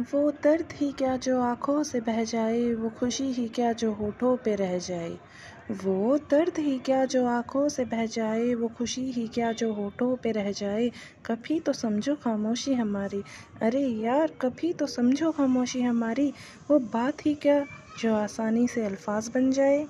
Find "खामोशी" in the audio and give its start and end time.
12.14-12.74, 15.32-15.82